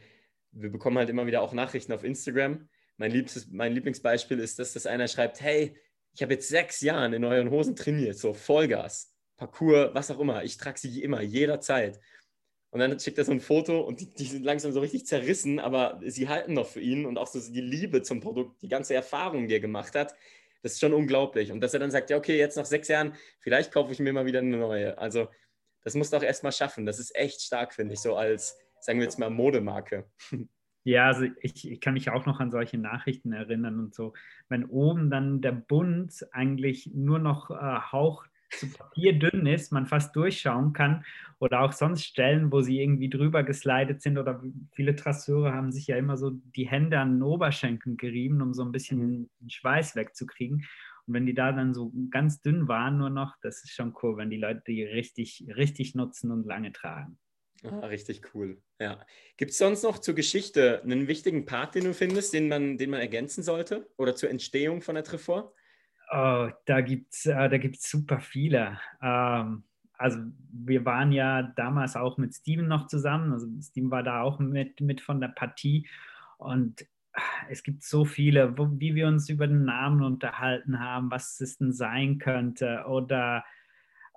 wir 0.51 0.71
bekommen 0.71 0.97
halt 0.97 1.09
immer 1.09 1.27
wieder 1.27 1.41
auch 1.41 1.53
Nachrichten 1.53 1.91
auf 1.93 2.03
Instagram. 2.03 2.69
Mein, 2.97 3.11
Liebstes, 3.11 3.49
mein 3.51 3.73
Lieblingsbeispiel 3.73 4.39
ist, 4.39 4.57
dass 4.57 4.73
das 4.73 4.85
einer 4.85 5.07
schreibt, 5.07 5.41
hey, 5.41 5.75
ich 6.13 6.21
habe 6.21 6.33
jetzt 6.33 6.47
sechs 6.47 6.79
Jahre 6.79 7.13
in 7.13 7.25
euren 7.25 7.49
Hosen 7.49 7.75
trainiert, 7.75 8.17
so 8.17 8.33
Vollgas, 8.33 9.13
Parcours, 9.37 9.93
was 9.93 10.11
auch 10.11 10.19
immer. 10.19 10.43
Ich 10.43 10.57
trage 10.57 10.79
sie 10.79 11.03
immer, 11.03 11.21
jederzeit. 11.21 11.99
Und 12.71 12.79
dann 12.79 12.99
schickt 12.99 13.17
er 13.17 13.25
so 13.25 13.31
ein 13.31 13.39
Foto 13.39 13.81
und 13.81 14.01
die, 14.01 14.13
die, 14.13 14.25
sind 14.25 14.43
langsam 14.43 14.71
so 14.71 14.81
richtig 14.81 15.05
zerrissen, 15.05 15.59
aber 15.59 15.99
sie 16.05 16.27
halten 16.27 16.53
noch 16.53 16.67
für 16.67 16.81
ihn 16.81 17.05
und 17.05 17.17
auch 17.17 17.27
so 17.27 17.39
die 17.39 17.61
Liebe 17.61 18.01
zum 18.01 18.19
Produkt, 18.19 18.61
die 18.61 18.67
ganze 18.67 18.93
Erfahrung, 18.93 19.47
die 19.47 19.53
er 19.53 19.61
gemacht 19.61 19.95
hat, 19.95 20.13
das 20.61 20.73
ist 20.73 20.81
schon 20.81 20.93
unglaublich. 20.93 21.51
Und 21.51 21.61
dass 21.61 21.73
er 21.73 21.79
dann 21.79 21.91
sagt, 21.91 22.09
ja, 22.09 22.17
okay, 22.17 22.37
jetzt 22.37 22.57
nach 22.57 22.65
sechs 22.65 22.87
Jahren, 22.89 23.13
vielleicht 23.39 23.71
kaufe 23.71 23.91
ich 23.91 23.99
mir 23.99 24.11
mal 24.11 24.25
wieder 24.25 24.39
eine 24.39 24.57
neue. 24.57 24.97
Also, 24.97 25.27
das 25.83 25.93
musst 25.93 26.11
du 26.11 26.17
auch 26.17 26.23
erstmal 26.23 26.51
schaffen. 26.51 26.85
Das 26.85 26.99
ist 26.99 27.15
echt 27.15 27.41
stark, 27.41 27.73
finde 27.73 27.93
ich, 27.93 27.99
so 27.99 28.15
als 28.15 28.57
sagen 28.85 28.99
wir 28.99 29.05
jetzt 29.05 29.19
mal, 29.19 29.29
Modemarke. 29.29 30.09
Ja, 30.87 31.07
also 31.07 31.25
ich, 31.41 31.67
ich, 31.67 31.81
kann 31.81 31.95
mich 31.95 32.11
auch 32.11 32.27
noch 32.27 32.39
an 32.39 32.51
solche 32.51 32.77
Nachrichten 32.77 33.33
erinnern 33.33 33.79
und 33.79 33.95
so. 33.95 34.13
Wenn 34.49 34.65
oben 34.65 35.09
dann 35.09 35.41
der 35.41 35.51
Bund 35.51 36.13
eigentlich 36.31 36.91
nur 36.93 37.17
noch 37.17 37.49
äh, 37.49 37.55
Hauch 37.91 38.23
zu 38.51 38.71
Papier 38.71 39.17
dünn 39.17 39.45
ist, 39.45 39.71
man 39.71 39.85
fast 39.85 40.15
durchschauen 40.15 40.73
kann 40.73 41.03
oder 41.39 41.61
auch 41.61 41.73
sonst 41.73 42.03
Stellen, 42.05 42.51
wo 42.51 42.61
sie 42.61 42.81
irgendwie 42.81 43.09
drüber 43.09 43.43
geslidet 43.43 44.01
sind 44.01 44.17
oder 44.17 44.41
viele 44.73 44.95
Trasseure 44.95 45.53
haben 45.53 45.71
sich 45.71 45.87
ja 45.87 45.97
immer 45.97 46.17
so 46.17 46.31
die 46.31 46.67
Hände 46.67 46.99
an 46.99 47.15
den 47.15 47.23
Oberschenkeln 47.23 47.97
gerieben, 47.97 48.41
um 48.41 48.53
so 48.53 48.63
ein 48.63 48.71
bisschen 48.71 48.99
mhm. 48.99 49.29
den 49.41 49.49
Schweiß 49.49 49.95
wegzukriegen. 49.95 50.65
Und 51.07 51.13
wenn 51.13 51.25
die 51.25 51.33
da 51.35 51.51
dann 51.51 51.73
so 51.73 51.91
ganz 52.09 52.41
dünn 52.41 52.67
waren 52.67 52.97
nur 52.97 53.09
noch, 53.09 53.35
das 53.41 53.63
ist 53.63 53.73
schon 53.73 53.93
cool, 54.01 54.17
wenn 54.17 54.29
die 54.29 54.37
Leute 54.37 54.63
die 54.67 54.83
richtig, 54.83 55.45
richtig 55.55 55.93
nutzen 55.93 56.31
und 56.31 56.45
lange 56.45 56.71
tragen. 56.71 57.19
Ah, 57.63 57.87
richtig 57.87 58.21
cool. 58.33 58.61
Ja. 58.79 59.03
Gibt 59.37 59.51
es 59.51 59.57
sonst 59.57 59.83
noch 59.83 59.99
zur 59.99 60.13
Geschichte 60.13 60.81
einen 60.83 61.07
wichtigen 61.07 61.45
Part, 61.45 61.75
den 61.75 61.85
du 61.85 61.93
findest, 61.93 62.33
den 62.33 62.47
man, 62.47 62.77
den 62.77 62.91
man 62.91 62.99
ergänzen 62.99 63.43
sollte? 63.43 63.89
Oder 63.97 64.15
zur 64.15 64.29
Entstehung 64.29 64.81
von 64.81 64.95
der 64.95 65.03
Trefor? 65.03 65.54
Oh, 66.11 66.49
da 66.65 66.81
gibt 66.81 67.13
es 67.13 67.25
äh, 67.25 67.49
da 67.49 67.57
gibt's 67.57 67.89
super 67.89 68.19
viele. 68.19 68.79
Ähm, 69.01 69.63
also 69.97 70.19
wir 70.51 70.85
waren 70.85 71.11
ja 71.11 71.43
damals 71.43 71.95
auch 71.95 72.17
mit 72.17 72.33
Steven 72.33 72.67
noch 72.67 72.87
zusammen. 72.87 73.33
Also 73.33 73.47
Steven 73.61 73.91
war 73.91 74.03
da 74.03 74.21
auch 74.21 74.39
mit, 74.39 74.81
mit 74.81 75.01
von 75.01 75.21
der 75.21 75.29
Partie. 75.29 75.87
Und 76.37 76.85
ah, 77.13 77.21
es 77.49 77.63
gibt 77.63 77.83
so 77.83 78.05
viele, 78.05 78.57
wo, 78.57 78.69
wie 78.79 78.95
wir 78.95 79.07
uns 79.07 79.29
über 79.29 79.47
den 79.47 79.65
Namen 79.65 80.03
unterhalten 80.03 80.79
haben, 80.79 81.11
was 81.11 81.39
es 81.39 81.57
denn 81.57 81.71
sein 81.71 82.17
könnte. 82.17 82.85
Oder 82.87 83.45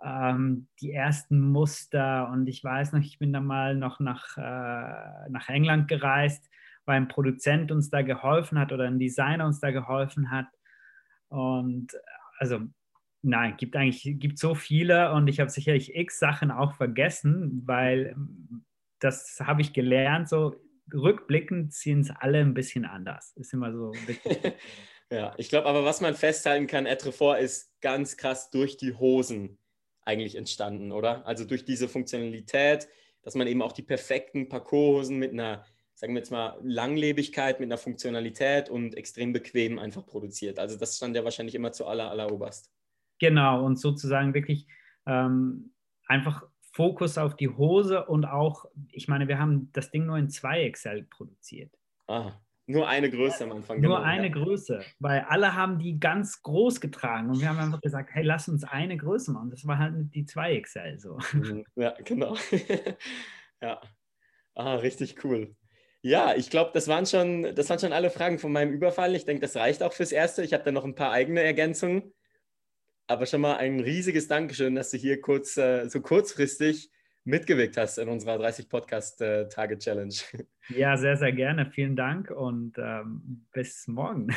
ähm, 0.03 0.69
die 0.81 0.93
ersten 0.93 1.41
Muster. 1.41 2.29
Und 2.31 2.49
ich 2.49 2.63
weiß 2.63 2.93
noch, 2.93 3.01
ich 3.01 3.19
bin 3.19 3.33
da 3.33 3.41
mal 3.41 3.75
noch 3.75 4.01
nach, 4.01 4.37
äh, 4.37 5.31
nach 5.31 5.49
England 5.49 5.89
gereist, 5.89 6.49
weil 6.87 6.97
ein 6.97 7.09
Produzent 7.09 7.71
uns 7.71 7.91
da 7.91 8.03
geholfen 8.03 8.59
hat 8.59 8.73
oder 8.73 8.85
ein 8.85 8.99
Designer 8.99 9.47
uns 9.47 9.61
da 9.61 9.71
geholfen 9.71 10.31
hat. 10.31 10.47
Und 11.29 11.89
also 12.39 12.61
nein, 13.23 13.57
gibt 13.57 13.77
eigentlich 13.77 14.03
gibt 14.19 14.39
so 14.39 14.55
viele 14.55 15.13
und 15.13 15.29
ich 15.29 15.41
habe 15.41 15.51
sicherlich 15.51 15.95
x 15.95 16.19
Sachen 16.19 16.51
auch 16.51 16.75
vergessen, 16.75 17.63
weil 17.67 18.17
das 19.01 19.41
habe 19.41 19.61
ich 19.61 19.73
gelernt. 19.73 20.29
So 20.29 20.57
rückblickend 20.93 21.73
ziehen 21.73 22.01
es 22.01 22.11
alle 22.11 22.41
ein 22.41 22.55
bisschen 22.55 22.85
anders. 22.85 23.33
Ist 23.37 23.53
immer 23.53 23.73
so. 23.73 23.93
ja, 25.11 25.35
ich 25.37 25.49
glaube, 25.49 25.67
aber 25.67 25.85
was 25.85 26.01
man 26.01 26.15
festhalten 26.15 26.67
kann, 26.67 26.87
Etrefort 26.87 27.41
ist 27.41 27.73
ganz 27.81 28.17
krass 28.17 28.51
durch 28.51 28.77
die 28.77 28.95
Hosen 28.95 29.59
eigentlich 30.03 30.37
entstanden, 30.37 30.91
oder? 30.93 31.27
Also 31.27 31.45
durch 31.45 31.65
diese 31.65 31.89
Funktionalität, 31.89 32.89
dass 33.23 33.35
man 33.35 33.47
eben 33.47 33.61
auch 33.61 33.73
die 33.73 33.83
perfekten 33.83 34.49
Parcourshosen 34.49 35.19
mit 35.19 35.33
einer, 35.33 35.65
sagen 35.99 36.15
wir 36.15 36.21
jetzt 36.21 36.31
mal, 36.31 36.57
Langlebigkeit, 36.63 37.59
mit 37.59 37.67
einer 37.67 37.77
Funktionalität 37.77 38.71
und 38.71 38.97
extrem 38.97 39.33
bequem 39.33 39.81
einfach 39.81 40.07
produziert. 40.07 40.61
Also 40.61 40.79
das 40.79 40.97
stand 40.97 41.17
ja 41.17 41.25
wahrscheinlich 41.25 41.57
immer 41.57 41.73
zu 41.73 41.87
aller, 41.87 42.09
aller 42.09 42.31
Oberst. 42.33 42.73
Genau, 43.19 43.65
und 43.65 43.81
sozusagen 43.81 44.33
wirklich 44.33 44.69
ähm, 45.07 45.73
einfach 46.07 46.45
Fokus 46.73 47.19
auf 47.19 47.35
die 47.35 47.49
Hose 47.49 48.07
und 48.07 48.27
auch, 48.27 48.67
ich 48.93 49.09
meine, 49.09 49.27
wir 49.27 49.41
haben 49.41 49.71
das 49.73 49.91
Ding 49.91 50.07
nur 50.07 50.17
in 50.19 50.31
2 50.31 50.71
XL 50.71 51.03
produziert. 51.03 51.77
Ah, 52.07 52.31
nur 52.67 52.87
eine 52.87 53.11
Größe 53.11 53.43
am 53.43 53.51
Anfang. 53.51 53.81
Nur 53.81 53.97
genau, 53.97 54.07
eine 54.07 54.29
ja. 54.29 54.33
Größe, 54.33 54.85
weil 55.01 55.23
alle 55.23 55.57
haben 55.57 55.81
die 55.81 55.99
ganz 55.99 56.43
groß 56.43 56.81
getragen 56.81 57.31
und 57.31 57.41
wir 57.41 57.49
haben 57.49 57.59
einfach 57.59 57.81
gesagt, 57.81 58.11
hey, 58.13 58.23
lass 58.23 58.49
uns 58.49 58.63
eine 58.63 58.97
Größe 58.97 59.33
machen. 59.33 59.51
Das 59.51 59.67
war 59.67 59.79
halt 59.79 60.15
die 60.15 60.25
2XL 60.25 61.01
so. 61.01 61.19
Mhm. 61.33 61.65
Ja, 61.75 61.97
genau. 62.05 62.37
ja. 63.61 63.81
Ah, 64.55 64.77
richtig 64.77 65.25
cool. 65.25 65.57
Ja, 66.09 66.35
ich 66.35 66.49
glaube, 66.49 66.71
das, 66.73 66.89
waren 66.89 67.05
schon, 67.05 67.55
das 67.55 67.69
waren 67.69 67.79
schon 67.79 67.93
alle 67.93 68.09
Fragen 68.09 68.39
von 68.39 68.51
meinem 68.51 68.73
Überfall. 68.73 69.15
Ich 69.15 69.27
denke, 69.27 69.43
das 69.43 69.57
reicht 69.57 69.83
auch 69.83 69.93
fürs 69.93 70.11
Erste. 70.11 70.43
Ich 70.43 70.55
habe 70.55 70.65
da 70.65 70.73
noch 70.73 70.87
ein 70.87 70.95
paar 70.95 71.13
eigene 71.13 71.43
Ergänzungen. 71.43 72.15
Aber 73.07 73.27
schon 73.27 73.43
mal 73.43 73.59
ein 73.59 73.79
riesiges 73.79 74.27
Dankeschön, 74.27 74.75
dass 74.75 74.91
du 74.91 74.97
hier 74.97 75.21
kurz, 75.21 75.59
äh, 75.59 75.87
so 75.91 76.01
kurzfristig 76.01 76.91
mitgewirkt 77.29 77.77
hast 77.77 77.99
in 77.99 78.09
unserer 78.09 78.39
30 78.39 78.69
Podcast-Tage-Challenge. 78.69 80.15
Ja, 80.77 80.99
sehr, 80.99 81.17
sehr 81.17 81.33
gerne. 81.33 81.65
Vielen 81.65 81.97
Dank 81.97 82.31
und 82.31 82.77
ähm, 82.77 83.47
bis 83.53 83.89
morgen. 83.89 84.35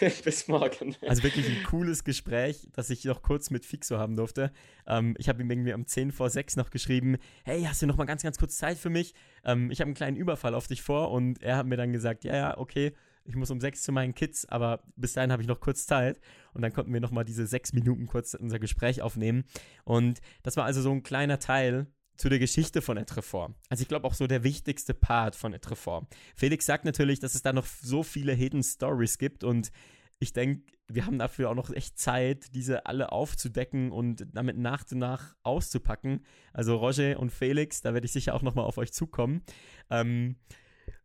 bis 0.24 0.46
morgen. 0.46 0.94
Also 1.08 1.24
wirklich 1.24 1.48
ein 1.48 1.64
cooles 1.64 2.04
Gespräch, 2.04 2.68
das 2.72 2.88
ich 2.88 3.04
noch 3.04 3.20
kurz 3.20 3.50
mit 3.50 3.66
Fixo 3.66 3.98
haben 3.98 4.14
durfte. 4.14 4.52
Ähm, 4.86 5.16
ich 5.18 5.28
habe 5.28 5.42
ihm 5.42 5.50
irgendwie 5.50 5.72
um 5.72 5.84
10 5.84 6.12
vor 6.12 6.30
6 6.30 6.54
noch 6.54 6.70
geschrieben, 6.70 7.16
hey, 7.44 7.64
hast 7.64 7.82
du 7.82 7.88
noch 7.88 7.96
mal 7.96 8.04
ganz, 8.04 8.22
ganz 8.22 8.38
kurz 8.38 8.58
Zeit 8.58 8.78
für 8.78 8.90
mich? 8.90 9.12
Ähm, 9.44 9.72
ich 9.72 9.80
habe 9.80 9.88
einen 9.88 9.96
kleinen 9.96 10.16
Überfall 10.16 10.54
auf 10.54 10.68
dich 10.68 10.82
vor 10.82 11.10
und 11.10 11.42
er 11.42 11.56
hat 11.56 11.66
mir 11.66 11.76
dann 11.76 11.92
gesagt, 11.92 12.22
ja, 12.22 12.36
ja, 12.36 12.58
okay, 12.58 12.92
ich 13.24 13.34
muss 13.34 13.50
um 13.50 13.60
sechs 13.60 13.82
zu 13.82 13.90
meinen 13.90 14.14
Kids, 14.14 14.48
aber 14.48 14.84
bis 14.94 15.14
dahin 15.14 15.32
habe 15.32 15.42
ich 15.42 15.48
noch 15.48 15.58
kurz 15.58 15.86
Zeit. 15.86 16.20
Und 16.54 16.62
dann 16.62 16.72
konnten 16.72 16.92
wir 16.92 17.00
nochmal 17.00 17.24
diese 17.24 17.48
sechs 17.48 17.72
Minuten 17.72 18.06
kurz 18.06 18.34
unser 18.34 18.60
Gespräch 18.60 19.02
aufnehmen. 19.02 19.42
Und 19.82 20.20
das 20.44 20.56
war 20.56 20.64
also 20.64 20.80
so 20.80 20.92
ein 20.92 21.02
kleiner 21.02 21.40
Teil 21.40 21.88
zu 22.16 22.28
der 22.28 22.38
Geschichte 22.38 22.82
von 22.82 22.96
Etrefort. 22.96 23.54
Also 23.68 23.82
ich 23.82 23.88
glaube 23.88 24.06
auch 24.06 24.14
so 24.14 24.26
der 24.26 24.44
wichtigste 24.44 24.94
Part 24.94 25.36
von 25.36 25.52
Etrefort. 25.52 26.06
Felix 26.36 26.66
sagt 26.66 26.84
natürlich, 26.84 27.20
dass 27.20 27.34
es 27.34 27.42
da 27.42 27.52
noch 27.52 27.66
so 27.66 28.02
viele 28.02 28.32
Hidden 28.32 28.62
Stories 28.62 29.18
gibt 29.18 29.44
und 29.44 29.72
ich 30.18 30.32
denke, 30.32 30.62
wir 30.88 31.06
haben 31.06 31.18
dafür 31.18 31.50
auch 31.50 31.54
noch 31.54 31.70
echt 31.70 31.98
Zeit, 31.98 32.54
diese 32.54 32.86
alle 32.86 33.12
aufzudecken 33.12 33.90
und 33.90 34.26
damit 34.32 34.56
nach 34.56 34.84
und 34.92 34.98
nach 34.98 35.34
auszupacken. 35.42 36.24
Also 36.52 36.76
Roger 36.76 37.18
und 37.18 37.30
Felix, 37.30 37.80
da 37.80 37.92
werde 37.92 38.04
ich 38.04 38.12
sicher 38.12 38.34
auch 38.34 38.42
nochmal 38.42 38.64
auf 38.64 38.78
euch 38.78 38.92
zukommen. 38.92 39.42
Ähm, 39.90 40.36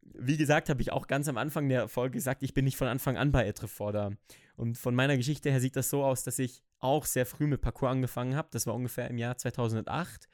wie 0.01 0.37
gesagt, 0.37 0.69
habe 0.69 0.81
ich 0.81 0.91
auch 0.91 1.07
ganz 1.07 1.27
am 1.27 1.37
Anfang 1.37 1.69
der 1.69 1.87
Folge 1.87 2.13
gesagt, 2.13 2.43
ich 2.43 2.53
bin 2.53 2.65
nicht 2.65 2.77
von 2.77 2.87
Anfang 2.87 3.17
an 3.17 3.31
bei 3.31 3.47
Etrefort 3.47 4.15
Und 4.55 4.77
von 4.77 4.95
meiner 4.95 5.17
Geschichte 5.17 5.51
her 5.51 5.61
sieht 5.61 5.75
das 5.75 5.89
so 5.89 6.03
aus, 6.03 6.23
dass 6.23 6.39
ich 6.39 6.63
auch 6.79 7.05
sehr 7.05 7.25
früh 7.25 7.47
mit 7.47 7.61
Parkour 7.61 7.89
angefangen 7.89 8.35
habe. 8.35 8.49
Das 8.51 8.67
war 8.67 8.75
ungefähr 8.75 9.09
im 9.09 9.17
Jahr 9.17 9.37
2008. 9.37 10.27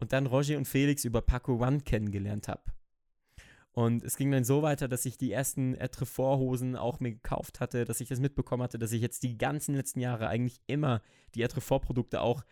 Und 0.00 0.12
dann 0.12 0.26
Roger 0.26 0.56
und 0.56 0.66
Felix 0.66 1.04
über 1.04 1.22
Parkour 1.22 1.60
One 1.60 1.80
kennengelernt 1.80 2.48
habe. 2.48 2.62
Und 3.72 4.02
es 4.02 4.16
ging 4.16 4.32
dann 4.32 4.44
so 4.44 4.62
weiter, 4.62 4.88
dass 4.88 5.06
ich 5.06 5.16
die 5.16 5.30
ersten 5.30 5.74
Etrefort-Hosen 5.74 6.74
auch 6.74 6.98
mir 6.98 7.12
gekauft 7.12 7.60
hatte, 7.60 7.84
dass 7.84 8.00
ich 8.00 8.08
das 8.08 8.18
mitbekommen 8.18 8.62
hatte, 8.62 8.78
dass 8.78 8.92
ich 8.92 9.00
jetzt 9.00 9.22
die 9.22 9.38
ganzen 9.38 9.76
letzten 9.76 10.00
Jahre 10.00 10.28
eigentlich 10.28 10.60
immer 10.66 11.02
die 11.34 11.42
Etrefort-Produkte 11.42 12.20
auch 12.20 12.44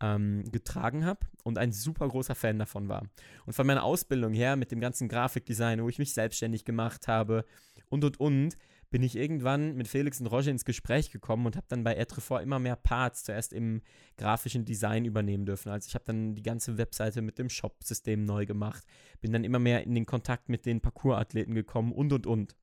ähm, 0.00 0.44
getragen 0.50 1.04
habe 1.04 1.20
und 1.42 1.58
ein 1.58 1.72
super 1.72 2.08
großer 2.08 2.34
Fan 2.34 2.58
davon 2.58 2.88
war. 2.88 3.02
Und 3.44 3.52
von 3.52 3.66
meiner 3.66 3.84
Ausbildung 3.84 4.32
her 4.32 4.56
mit 4.56 4.70
dem 4.70 4.80
ganzen 4.80 5.08
Grafikdesign, 5.08 5.82
wo 5.82 5.88
ich 5.88 5.98
mich 5.98 6.14
selbstständig 6.14 6.64
gemacht 6.64 7.08
habe 7.08 7.44
und 7.90 8.04
und 8.04 8.18
und, 8.18 8.56
bin 8.94 9.02
ich 9.02 9.16
irgendwann 9.16 9.74
mit 9.74 9.88
Felix 9.88 10.20
und 10.20 10.28
Roger 10.28 10.52
ins 10.52 10.64
Gespräch 10.64 11.10
gekommen 11.10 11.46
und 11.46 11.56
habe 11.56 11.66
dann 11.68 11.82
bei 11.82 11.96
Etrefort 11.96 12.44
immer 12.44 12.60
mehr 12.60 12.76
Parts 12.76 13.24
zuerst 13.24 13.52
im 13.52 13.82
grafischen 14.16 14.64
Design 14.64 15.04
übernehmen 15.04 15.46
dürfen. 15.46 15.70
Also 15.70 15.88
ich 15.88 15.96
habe 15.96 16.04
dann 16.04 16.36
die 16.36 16.44
ganze 16.44 16.78
Webseite 16.78 17.20
mit 17.20 17.36
dem 17.40 17.48
Shop-System 17.48 18.24
neu 18.24 18.46
gemacht, 18.46 18.84
bin 19.20 19.32
dann 19.32 19.42
immer 19.42 19.58
mehr 19.58 19.82
in 19.82 19.96
den 19.96 20.06
Kontakt 20.06 20.48
mit 20.48 20.64
den 20.64 20.80
Parcours-Athleten 20.80 21.56
gekommen 21.56 21.90
und 21.90 22.12
und 22.12 22.28
und. 22.28 22.54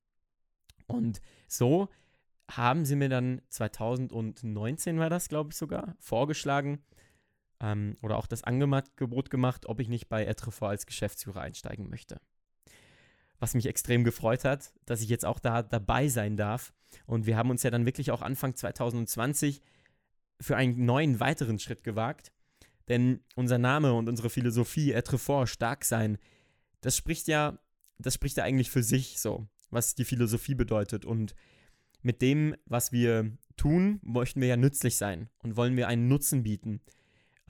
Und 0.86 1.20
so 1.48 1.90
haben 2.50 2.86
sie 2.86 2.96
mir 2.96 3.10
dann 3.10 3.42
2019 3.50 4.98
war 4.98 5.10
das, 5.10 5.28
glaube 5.28 5.50
ich 5.50 5.56
sogar, 5.58 5.96
vorgeschlagen, 5.98 6.82
ähm, 7.60 7.98
oder 8.00 8.16
auch 8.16 8.26
das 8.26 8.42
Angebot 8.42 9.28
gemacht, 9.28 9.66
ob 9.66 9.80
ich 9.80 9.90
nicht 9.90 10.08
bei 10.08 10.24
Etrefort 10.24 10.70
als 10.70 10.86
Geschäftsführer 10.86 11.42
einsteigen 11.42 11.90
möchte. 11.90 12.22
Was 13.42 13.54
mich 13.54 13.66
extrem 13.66 14.04
gefreut 14.04 14.44
hat, 14.44 14.72
dass 14.86 15.02
ich 15.02 15.08
jetzt 15.08 15.24
auch 15.24 15.40
da 15.40 15.64
dabei 15.64 16.06
sein 16.06 16.36
darf. 16.36 16.72
Und 17.06 17.26
wir 17.26 17.36
haben 17.36 17.50
uns 17.50 17.64
ja 17.64 17.72
dann 17.72 17.86
wirklich 17.86 18.12
auch 18.12 18.22
Anfang 18.22 18.54
2020 18.54 19.60
für 20.40 20.56
einen 20.56 20.84
neuen 20.84 21.18
weiteren 21.18 21.58
Schritt 21.58 21.82
gewagt. 21.82 22.30
Denn 22.86 23.18
unser 23.34 23.58
Name 23.58 23.94
und 23.94 24.08
unsere 24.08 24.30
Philosophie, 24.30 24.92
Etrefort, 24.92 25.48
stark 25.48 25.84
sein, 25.84 26.18
das 26.82 26.96
spricht 26.96 27.26
ja, 27.26 27.58
das 27.98 28.14
spricht 28.14 28.36
ja 28.36 28.44
eigentlich 28.44 28.70
für 28.70 28.84
sich 28.84 29.18
so, 29.18 29.48
was 29.70 29.96
die 29.96 30.04
Philosophie 30.04 30.54
bedeutet. 30.54 31.04
Und 31.04 31.34
mit 32.00 32.22
dem, 32.22 32.54
was 32.66 32.92
wir 32.92 33.36
tun, 33.56 33.98
möchten 34.04 34.40
wir 34.40 34.46
ja 34.46 34.56
nützlich 34.56 34.96
sein 34.96 35.30
und 35.38 35.56
wollen 35.56 35.76
wir 35.76 35.88
einen 35.88 36.06
Nutzen 36.06 36.44
bieten. 36.44 36.80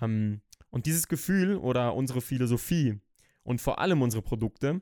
Ähm, 0.01 0.41
und 0.71 0.87
dieses 0.87 1.07
Gefühl 1.07 1.59
oder 1.59 1.95
unsere 1.95 2.23
Philosophie 2.23 2.99
und 3.43 3.61
vor 3.61 3.79
allem 3.79 4.01
unsere 4.01 4.23
Produkte, 4.23 4.81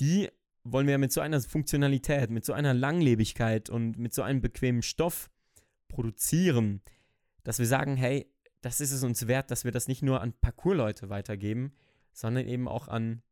die 0.00 0.28
wollen 0.64 0.86
wir 0.86 0.98
mit 0.98 1.12
so 1.12 1.20
einer 1.20 1.40
Funktionalität, 1.40 2.30
mit 2.30 2.44
so 2.44 2.52
einer 2.52 2.74
Langlebigkeit 2.74 3.68
und 3.68 3.98
mit 3.98 4.14
so 4.14 4.22
einem 4.22 4.40
bequemen 4.40 4.82
Stoff 4.82 5.30
produzieren, 5.88 6.82
dass 7.42 7.58
wir 7.58 7.66
sagen, 7.66 7.96
hey, 7.96 8.32
das 8.60 8.80
ist 8.80 8.92
es 8.92 9.02
uns 9.02 9.26
wert, 9.26 9.50
dass 9.50 9.64
wir 9.64 9.72
das 9.72 9.88
nicht 9.88 10.02
nur 10.02 10.20
an 10.20 10.32
Parkour-Leute 10.32 11.08
weitergeben, 11.08 11.72
sondern 12.12 12.46
eben 12.46 12.68
auch 12.68 12.88
an 12.88 13.22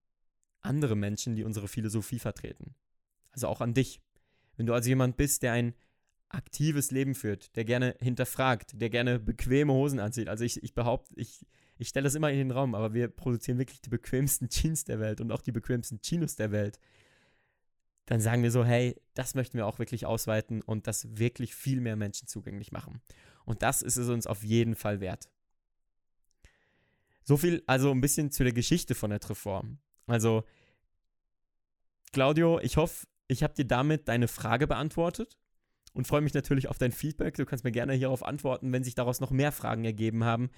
andere 0.61 0.97
Menschen, 0.97 1.37
die 1.37 1.45
unsere 1.45 1.69
Philosophie 1.69 2.19
vertreten. 2.19 2.75
Also 3.31 3.47
auch 3.47 3.61
an 3.61 3.75
dich. 3.75 4.01
Wenn 4.57 4.67
du 4.67 4.75
also 4.75 4.89
jemand 4.89 5.17
bist, 5.17 5.43
der 5.43 5.53
ein 5.53 5.75
aktives 6.29 6.91
Leben 6.91 7.15
führt, 7.15 7.55
der 7.57 7.65
gerne 7.65 7.97
hinterfragt, 8.01 8.81
der 8.81 8.91
gerne 8.91 9.19
bequeme 9.19 9.73
Hosen 9.73 10.01
anzieht. 10.01 10.29
Also 10.29 10.45
ich, 10.45 10.63
ich 10.63 10.75
behaupte, 10.75 11.13
ich, 11.17 11.47
ich 11.81 11.89
stelle 11.89 12.05
das 12.05 12.15
immer 12.15 12.31
in 12.31 12.37
den 12.37 12.51
Raum, 12.51 12.75
aber 12.75 12.93
wir 12.93 13.09
produzieren 13.09 13.59
wirklich 13.59 13.81
die 13.81 13.89
bequemsten 13.89 14.51
Jeans 14.51 14.85
der 14.85 15.01
Welt 15.01 15.21
und 15.21 15.33
auch 15.33 15.41
die 15.41 15.53
bequemsten 15.53 16.01
Chinos 16.03 16.37
der 16.37 16.53
Welt. 16.53 16.79
Dann 18.05 18.21
sagen 18.21 18.43
wir 18.43 18.51
so, 18.51 18.65
hey, 18.65 19.01
das 19.15 19.35
möchten 19.35 19.57
wir 19.57 19.67
auch 19.67 19.79
wirklich 19.79 20.05
ausweiten 20.05 20.61
und 20.61 20.87
das 20.87 21.17
wirklich 21.17 21.55
viel 21.55 21.81
mehr 21.81 21.97
Menschen 21.97 22.29
zugänglich 22.29 22.71
machen. 22.71 23.01
Und 23.47 23.63
das 23.63 23.81
ist 23.81 23.97
es 23.97 24.09
uns 24.09 24.27
auf 24.27 24.45
jeden 24.45 24.75
Fall 24.75 25.01
wert. 25.01 25.31
So 27.25 27.39
viel 27.39 27.63
also 27.67 27.91
ein 27.91 28.01
bisschen 28.03 28.31
zu 28.31 28.45
der 28.45 28.53
Geschichte 28.53 28.95
von 28.95 29.11
der 29.11 29.21
Reform. 29.27 29.79
Also, 30.07 30.45
Claudio, 32.13 32.61
ich 32.61 32.77
hoffe, 32.77 33.07
ich 33.29 33.43
habe 33.43 33.55
dir 33.55 33.65
damit 33.65 34.09
deine 34.09 34.29
Frage 34.29 34.67
beantwortet 34.67 35.39
und 35.95 36.07
freue 36.07 36.21
mich 36.21 36.35
natürlich 36.35 36.69
auf 36.69 36.77
dein 36.77 36.93
Feedback. 36.93 37.37
Du 37.37 37.47
kannst 37.47 37.65
mir 37.65 37.73
gerne 37.73 37.95
hierauf 37.95 38.23
antworten, 38.23 38.73
wenn 38.73 38.85
sich 38.85 38.97
daraus 38.97 39.21
noch 39.21 39.31
mehr 39.31 39.53
Fragen 39.53 39.85
ergeben 39.85 40.25
haben. 40.25 40.51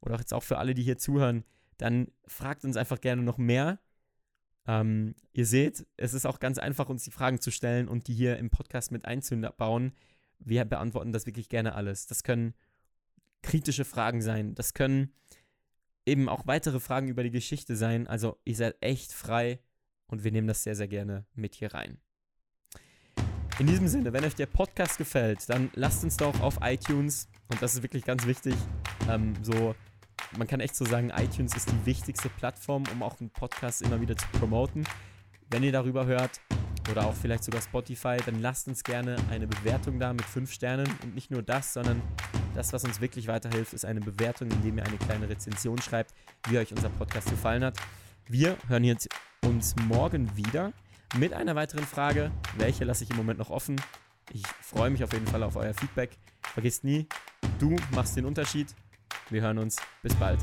Oder 0.00 0.16
jetzt 0.18 0.34
auch 0.34 0.42
für 0.42 0.58
alle, 0.58 0.74
die 0.74 0.82
hier 0.82 0.98
zuhören, 0.98 1.44
dann 1.76 2.08
fragt 2.26 2.64
uns 2.64 2.76
einfach 2.76 3.00
gerne 3.00 3.22
noch 3.22 3.38
mehr. 3.38 3.78
Ähm, 4.66 5.14
ihr 5.32 5.46
seht, 5.46 5.86
es 5.96 6.14
ist 6.14 6.26
auch 6.26 6.40
ganz 6.40 6.58
einfach, 6.58 6.88
uns 6.88 7.04
die 7.04 7.10
Fragen 7.10 7.40
zu 7.40 7.50
stellen 7.50 7.88
und 7.88 8.08
die 8.08 8.14
hier 8.14 8.36
im 8.36 8.50
Podcast 8.50 8.92
mit 8.92 9.04
einzubauen. 9.04 9.92
Wir 10.38 10.64
beantworten 10.64 11.12
das 11.12 11.26
wirklich 11.26 11.48
gerne 11.48 11.74
alles. 11.74 12.06
Das 12.06 12.22
können 12.22 12.54
kritische 13.42 13.84
Fragen 13.84 14.20
sein. 14.20 14.54
Das 14.54 14.74
können 14.74 15.12
eben 16.04 16.28
auch 16.28 16.46
weitere 16.46 16.80
Fragen 16.80 17.08
über 17.08 17.22
die 17.22 17.30
Geschichte 17.30 17.76
sein. 17.76 18.06
Also 18.06 18.38
ihr 18.44 18.56
seid 18.56 18.76
echt 18.80 19.12
frei 19.12 19.60
und 20.06 20.24
wir 20.24 20.32
nehmen 20.32 20.48
das 20.48 20.62
sehr, 20.62 20.74
sehr 20.74 20.88
gerne 20.88 21.26
mit 21.34 21.54
hier 21.54 21.74
rein. 21.74 21.98
In 23.58 23.66
diesem 23.66 23.88
Sinne, 23.88 24.12
wenn 24.12 24.24
euch 24.24 24.36
der 24.36 24.46
Podcast 24.46 24.98
gefällt, 24.98 25.48
dann 25.48 25.70
lasst 25.74 26.04
uns 26.04 26.16
doch 26.16 26.40
auf 26.40 26.58
iTunes, 26.62 27.28
und 27.48 27.60
das 27.60 27.74
ist 27.74 27.82
wirklich 27.82 28.04
ganz 28.04 28.24
wichtig, 28.24 28.54
ähm, 29.08 29.34
so, 29.42 29.74
man 30.36 30.46
kann 30.46 30.60
echt 30.60 30.76
so 30.76 30.84
sagen, 30.84 31.10
iTunes 31.10 31.54
ist 31.54 31.70
die 31.70 31.86
wichtigste 31.86 32.28
Plattform, 32.28 32.84
um 32.92 33.02
auch 33.02 33.18
einen 33.20 33.30
Podcast 33.30 33.82
immer 33.82 34.00
wieder 34.00 34.16
zu 34.16 34.26
promoten. 34.38 34.84
Wenn 35.50 35.62
ihr 35.62 35.72
darüber 35.72 36.06
hört, 36.06 36.40
oder 36.90 37.06
auch 37.06 37.14
vielleicht 37.14 37.44
sogar 37.44 37.60
Spotify, 37.60 38.16
dann 38.24 38.40
lasst 38.40 38.68
uns 38.68 38.82
gerne 38.82 39.16
eine 39.30 39.46
Bewertung 39.46 39.98
da 39.98 40.12
mit 40.12 40.24
fünf 40.24 40.52
Sternen. 40.52 40.88
Und 41.02 41.14
nicht 41.14 41.30
nur 41.30 41.42
das, 41.42 41.72
sondern 41.72 42.02
das, 42.54 42.72
was 42.72 42.84
uns 42.84 43.00
wirklich 43.00 43.28
weiterhilft, 43.28 43.72
ist 43.72 43.84
eine 43.84 44.00
Bewertung, 44.00 44.50
indem 44.50 44.78
ihr 44.78 44.84
eine 44.84 44.96
kleine 44.96 45.28
Rezension 45.28 45.80
schreibt, 45.80 46.14
wie 46.48 46.58
euch 46.58 46.72
unser 46.72 46.88
Podcast 46.88 47.28
gefallen 47.30 47.64
hat. 47.64 47.76
Wir 48.26 48.56
hören 48.68 48.84
jetzt 48.84 49.08
uns 49.44 49.74
morgen 49.86 50.34
wieder 50.36 50.72
mit 51.16 51.32
einer 51.32 51.54
weiteren 51.54 51.84
Frage. 51.84 52.30
Welche 52.56 52.84
lasse 52.84 53.04
ich 53.04 53.10
im 53.10 53.16
Moment 53.16 53.38
noch 53.38 53.50
offen? 53.50 53.80
Ich 54.32 54.46
freue 54.60 54.90
mich 54.90 55.02
auf 55.04 55.12
jeden 55.12 55.26
Fall 55.26 55.42
auf 55.42 55.56
euer 55.56 55.72
Feedback. 55.72 56.10
Vergisst 56.42 56.84
nie, 56.84 57.06
du 57.58 57.76
machst 57.92 58.16
den 58.16 58.26
Unterschied. 58.26 58.74
Wir 59.30 59.42
hören 59.42 59.58
uns. 59.58 59.76
Bis 60.02 60.14
bald. 60.14 60.38